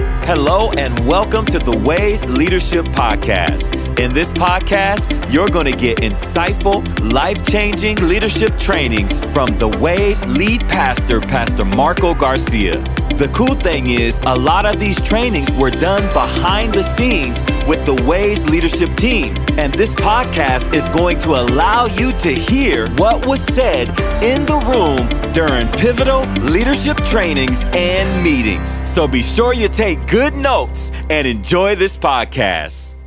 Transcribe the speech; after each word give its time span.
Hello, 0.00 0.70
and 0.72 0.98
welcome 1.06 1.44
to 1.46 1.58
the 1.58 1.76
Ways 1.76 2.28
Leadership 2.28 2.84
Podcast. 2.86 3.98
In 3.98 4.12
this 4.12 4.32
podcast, 4.32 5.32
you're 5.32 5.48
going 5.48 5.66
to 5.66 5.76
get 5.76 5.98
insightful, 5.98 6.84
life 7.12 7.44
changing 7.44 7.96
leadership 7.96 8.56
trainings 8.56 9.24
from 9.32 9.46
the 9.56 9.68
Ways 9.68 10.26
lead 10.26 10.68
pastor, 10.68 11.20
Pastor 11.20 11.64
Marco 11.64 12.14
Garcia. 12.14 12.78
The 13.16 13.30
cool 13.34 13.54
thing 13.54 13.88
is, 13.88 14.20
a 14.26 14.36
lot 14.36 14.66
of 14.66 14.78
these 14.78 15.00
trainings 15.00 15.50
were 15.52 15.70
done 15.70 16.02
behind 16.12 16.74
the 16.74 16.82
scenes 16.82 17.42
with 17.66 17.84
the 17.84 18.00
Ways 18.04 18.48
leadership 18.48 18.94
team. 18.96 19.36
And 19.58 19.74
this 19.74 19.94
podcast 19.94 20.74
is 20.74 20.88
going 20.90 21.18
to 21.20 21.30
allow 21.30 21.86
you 21.86 22.12
to 22.12 22.28
hear 22.28 22.88
what 22.90 23.26
was 23.26 23.40
said 23.42 23.88
in 24.22 24.46
the 24.46 24.58
room 24.68 25.17
during 25.38 25.68
pivotal 25.68 26.22
leadership 26.50 26.96
trainings 27.04 27.64
and 27.72 28.24
meetings. 28.24 28.82
So 28.88 29.06
be 29.06 29.22
sure 29.22 29.54
you 29.54 29.68
take 29.68 30.04
good 30.08 30.34
notes 30.34 30.90
and 31.10 31.28
enjoy 31.28 31.76
this 31.76 31.96
podcast. 31.96 32.97